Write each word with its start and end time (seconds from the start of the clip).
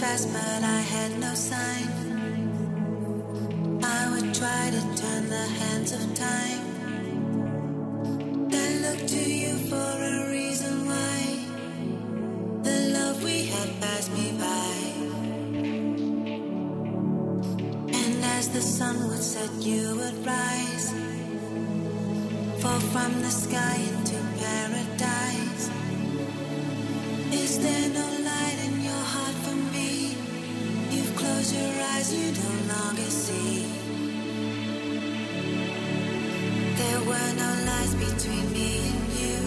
fast, 0.00 0.26
but 0.36 0.62
I 0.78 0.80
had 0.94 1.12
no 1.26 1.32
sign. 1.34 1.88
I 3.84 4.00
would 4.12 4.28
try 4.42 4.62
to 4.76 4.82
turn 5.02 5.22
the 5.36 5.46
hands 5.60 5.90
of 5.98 6.04
time. 6.28 6.62
I 8.62 8.66
looked 8.84 9.08
to 9.16 9.24
you 9.42 9.54
for 9.70 9.90
a 10.12 10.14
reason 10.36 10.74
why 10.90 11.16
the 12.68 12.78
love 12.96 13.16
we 13.28 13.38
had 13.54 13.68
passed 13.82 14.10
me 14.18 14.26
by. 14.48 14.74
And 18.02 18.14
as 18.38 18.48
the 18.56 18.62
sun 18.78 18.94
would 19.08 19.24
set, 19.34 19.52
you 19.70 19.84
would 20.00 20.18
rise, 20.36 20.86
fall 22.62 22.80
from 22.94 23.12
the 23.26 23.34
sky 23.44 23.76
into 23.94 24.18
paradise. 24.42 25.39
you 32.12 32.32
longer 32.72 33.08
see. 33.22 33.66
There 36.78 37.00
were 37.10 37.30
no 37.42 37.48
lies 37.68 37.94
between 38.02 38.46
me 38.52 38.70
and 38.94 39.16
you. 39.20 39.38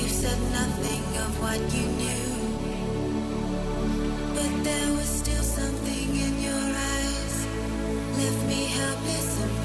You 0.00 0.08
said 0.08 0.40
nothing 0.60 1.04
of 1.24 1.32
what 1.42 1.60
you 1.78 1.86
knew. 2.00 2.26
But 4.36 4.64
there 4.64 4.92
was 4.94 5.06
still 5.08 5.44
something 5.44 6.08
in 6.26 6.34
your 6.42 6.64
eyes. 6.90 7.46
Left 8.20 8.42
me 8.50 8.64
helpless 8.78 9.55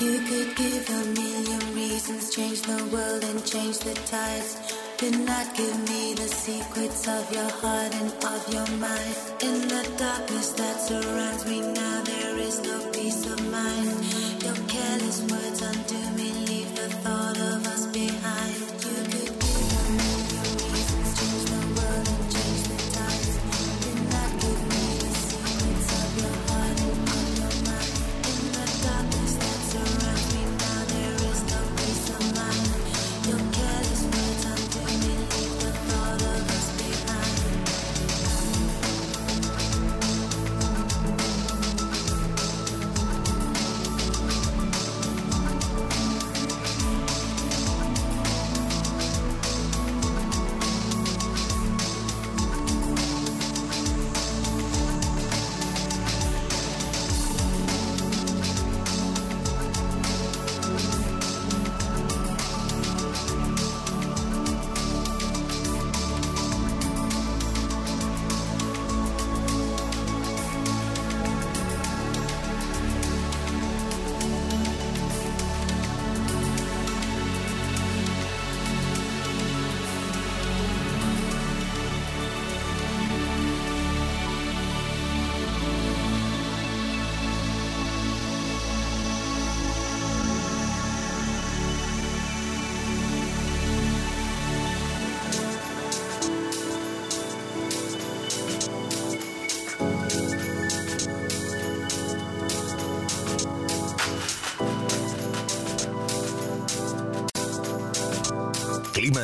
You 0.00 0.18
could 0.20 0.56
give 0.56 0.88
a 0.88 1.04
million 1.12 1.74
reasons, 1.74 2.34
change 2.34 2.62
the 2.62 2.86
world 2.90 3.22
and 3.22 3.44
change 3.44 3.76
the 3.80 3.92
tides. 4.06 4.56
But 4.98 5.10
not 5.26 5.54
give 5.54 5.78
me 5.90 6.14
the 6.14 6.26
secrets 6.26 7.06
of 7.06 7.30
your 7.30 7.50
heart 7.60 7.92
and 7.94 8.10
of 8.24 8.48
your 8.50 8.70
mind. 8.78 9.16
In 9.42 9.68
the 9.68 9.86
darkness 9.98 10.52
that 10.52 10.80
surrounds 10.80 11.44
me 11.44 11.60
now, 11.60 12.02
there 12.04 12.38
is 12.38 12.60
no 12.62 12.89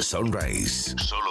Sunrise. 0.00 0.94
Solo 0.98 1.27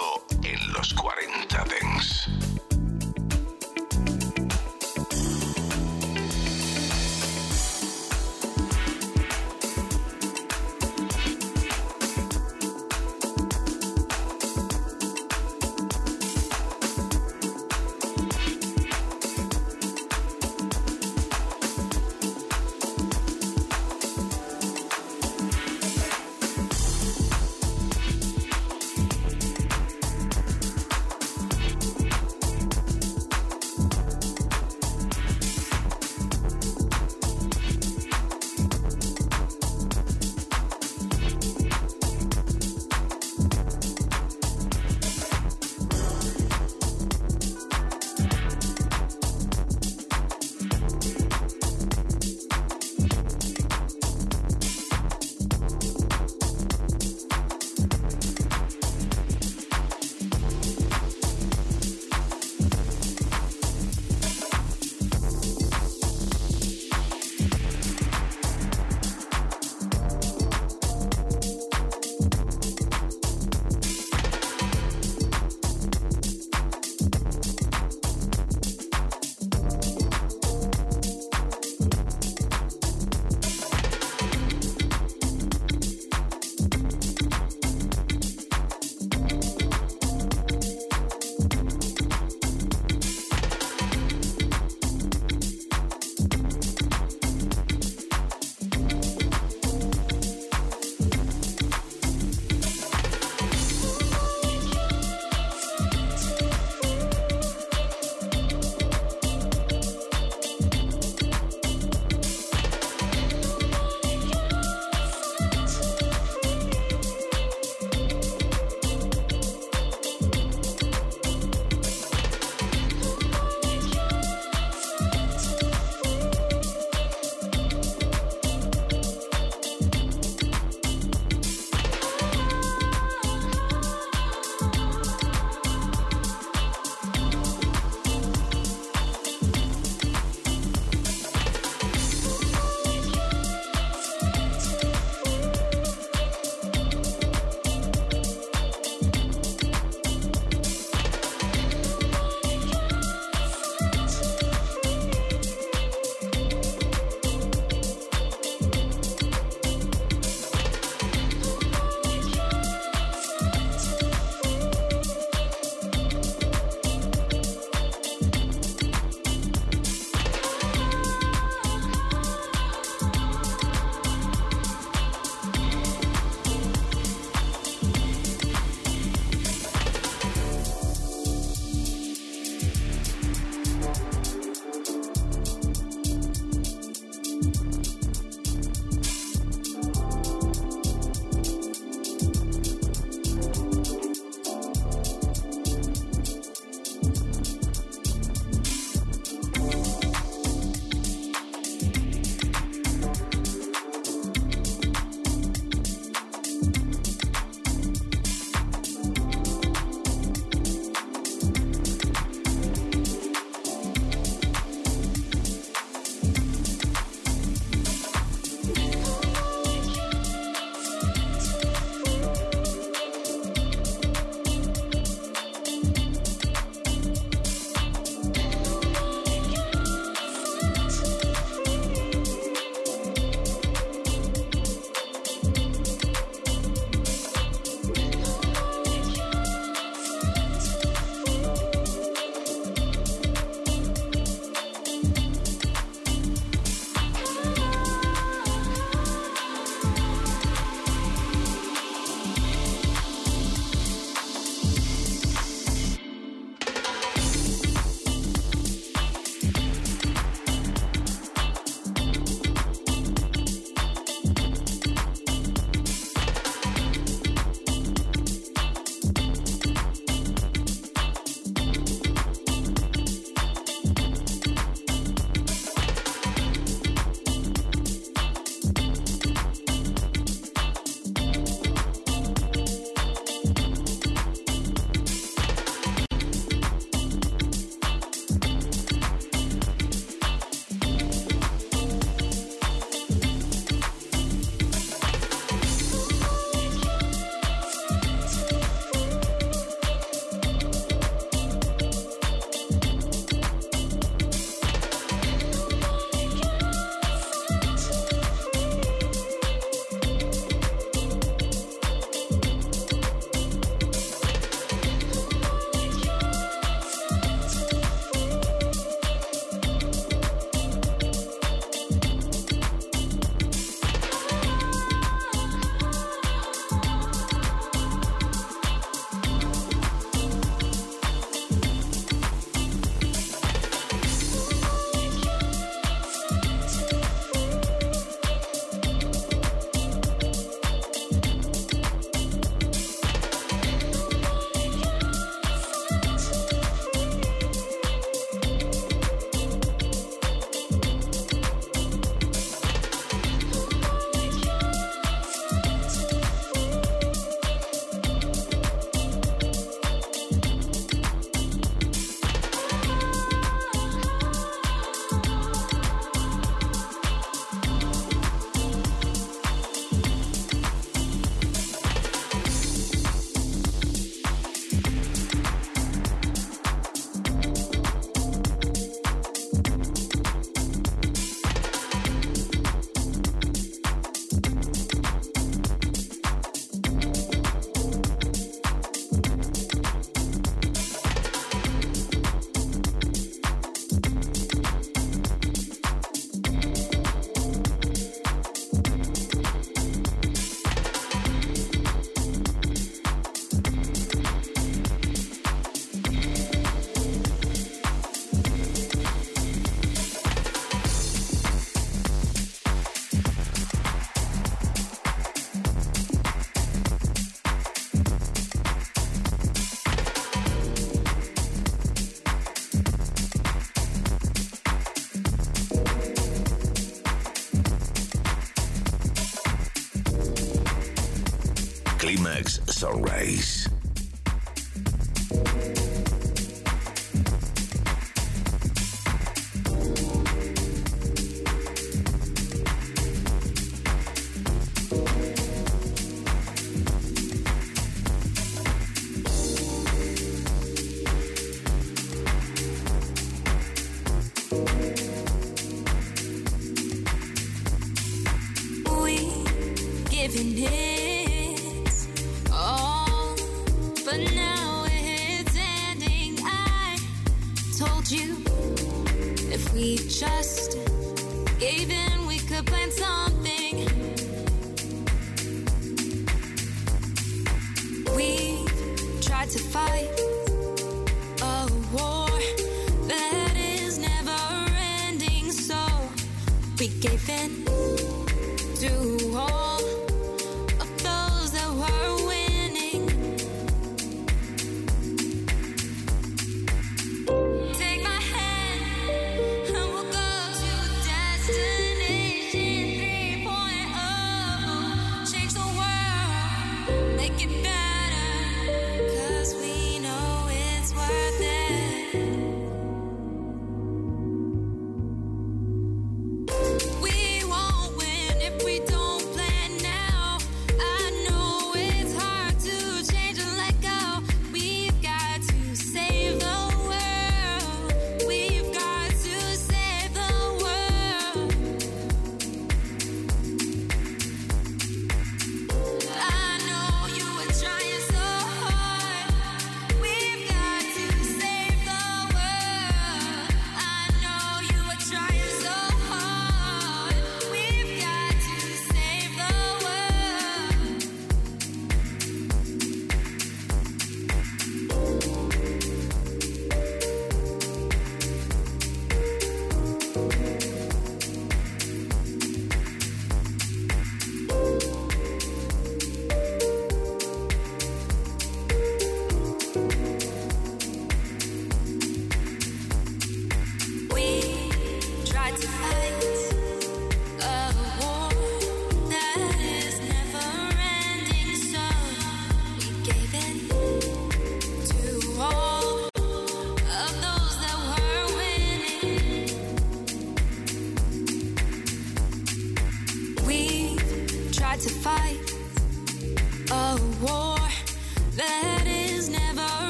Sunrise. 432.78 433.57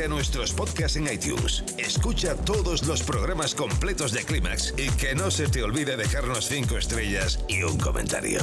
a 0.00 0.08
nuestros 0.08 0.52
podcasts 0.54 0.96
en 0.96 1.12
iTunes. 1.12 1.64
Escucha 1.76 2.34
todos 2.34 2.86
los 2.86 3.02
programas 3.02 3.54
completos 3.54 4.12
de 4.12 4.24
Clímax 4.24 4.72
y 4.78 4.88
que 4.96 5.14
no 5.14 5.30
se 5.30 5.48
te 5.48 5.62
olvide 5.62 5.96
dejarnos 5.98 6.46
5 6.48 6.78
estrellas 6.78 7.40
y 7.46 7.62
un 7.62 7.78
comentario. 7.78 8.40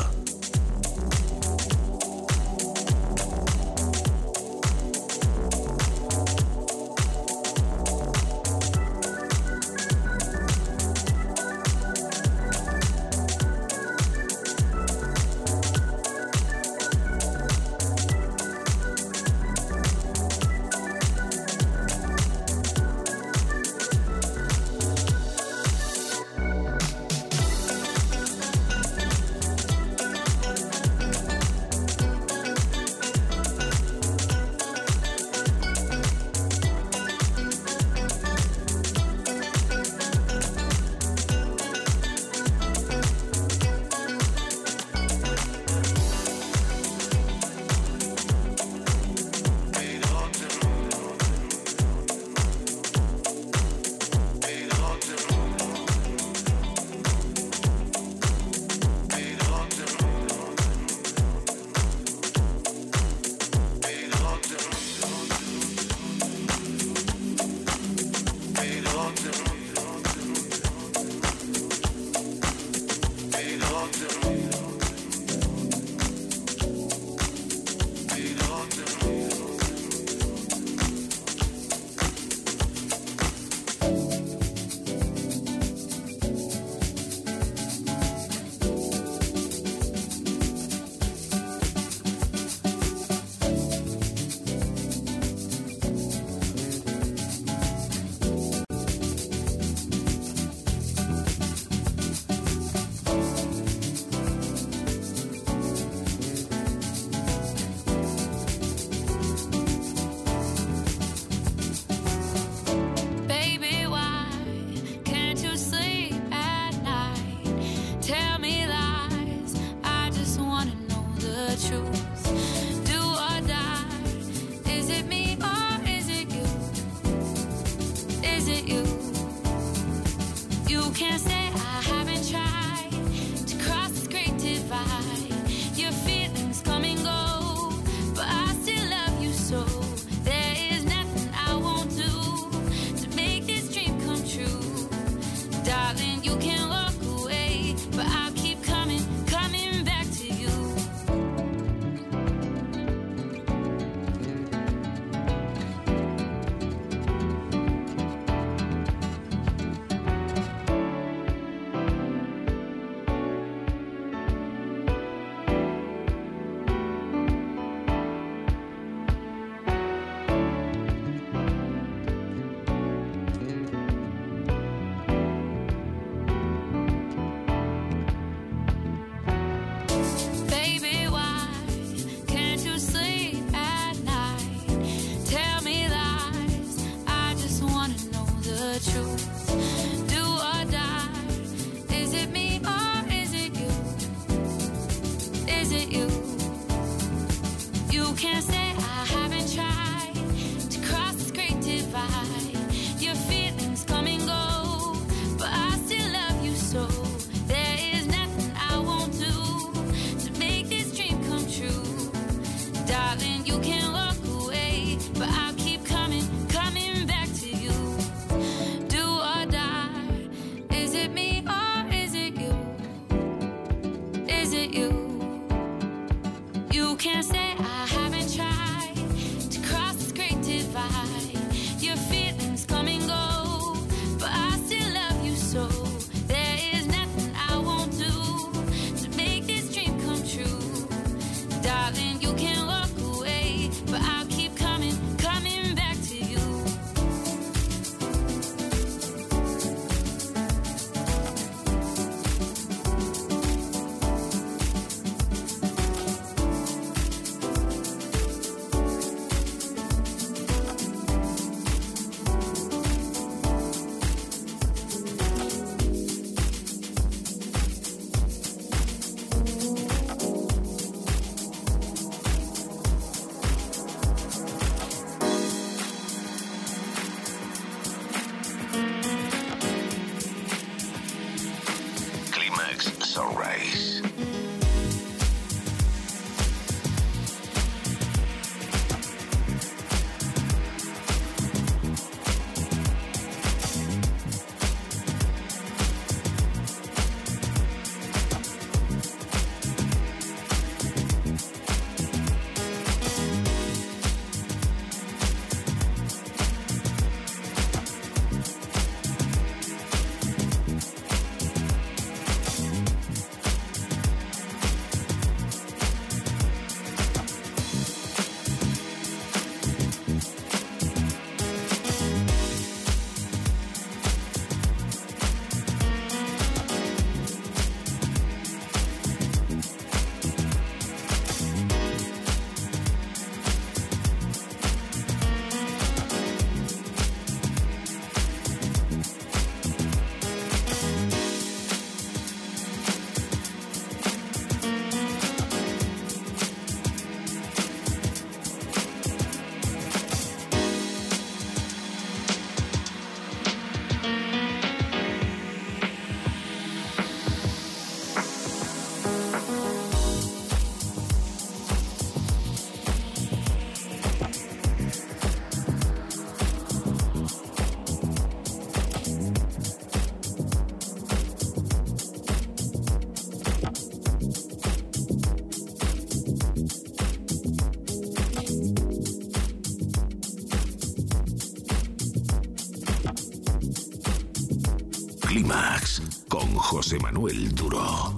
José 386.58 386.98
Manuel 387.00 387.52
Duro. 387.54 388.16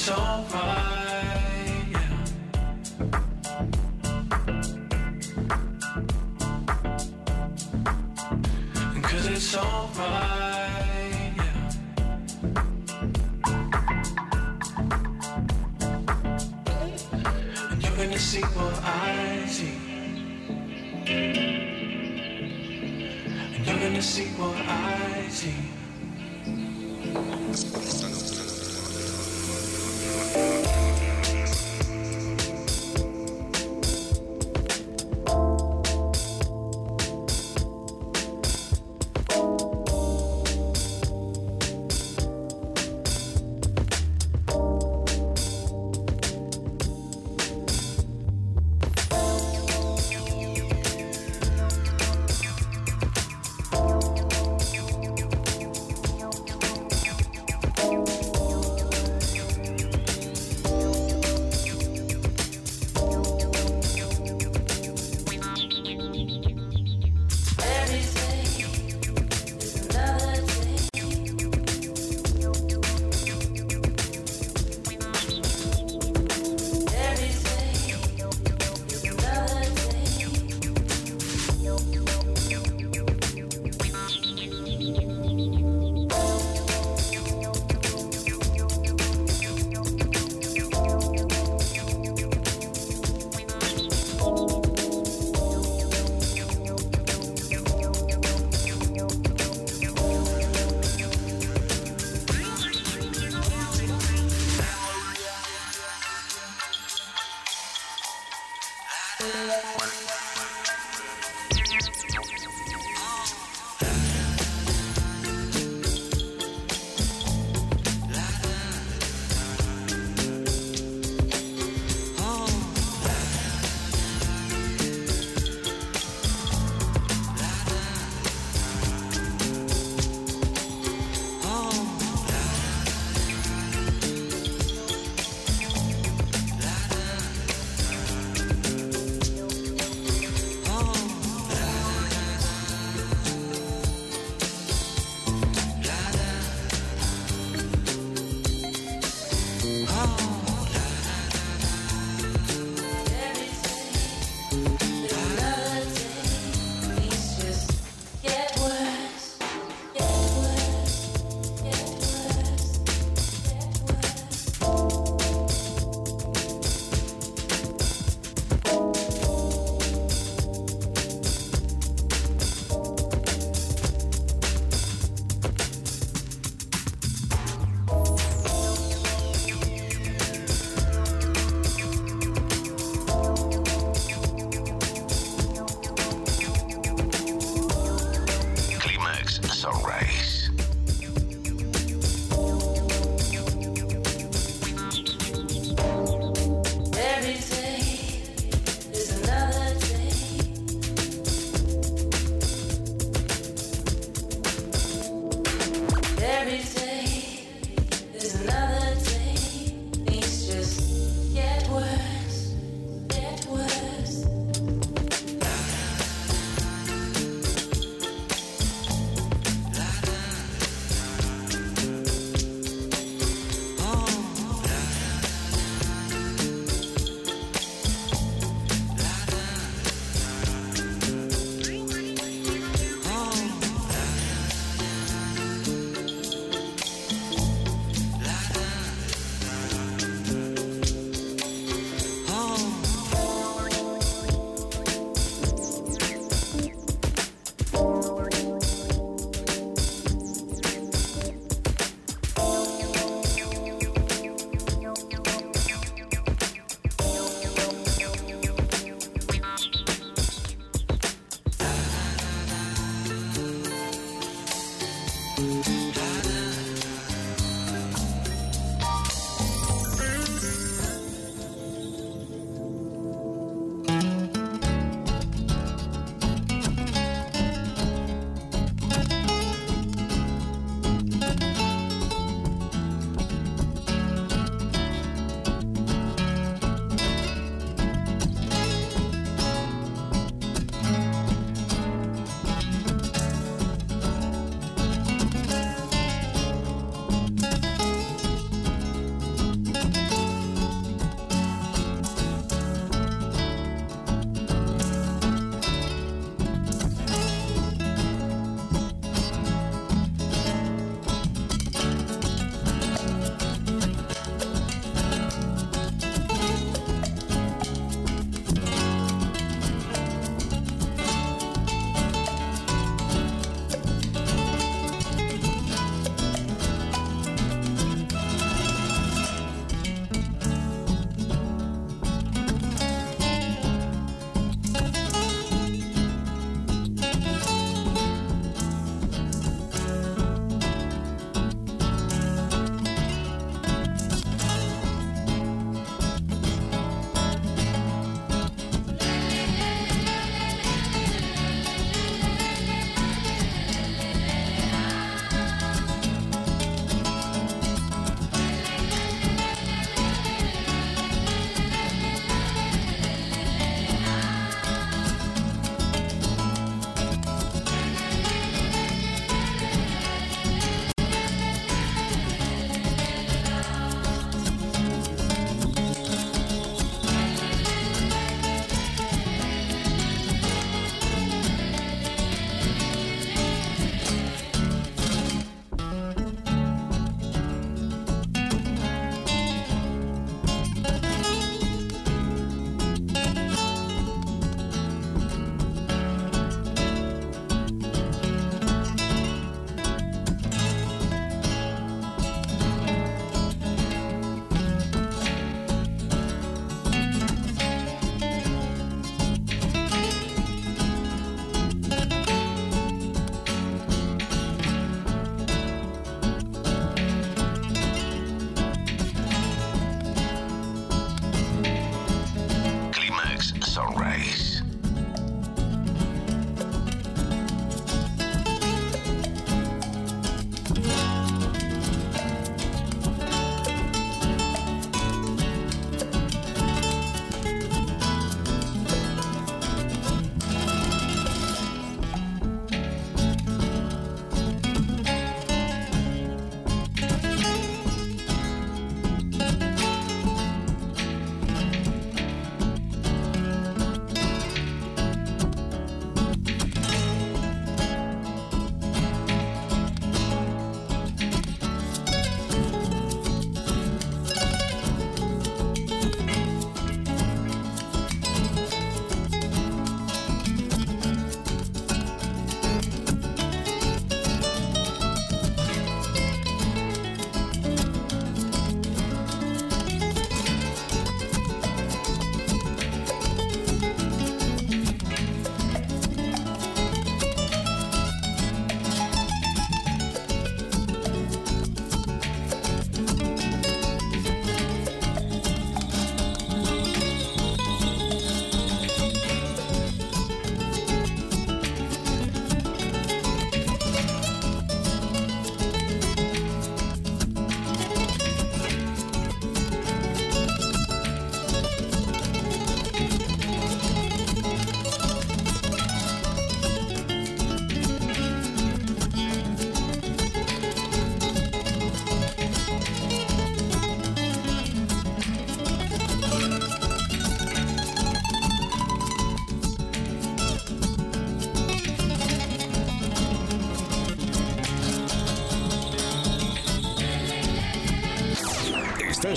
it's 0.00 0.08
alright. 0.10 0.99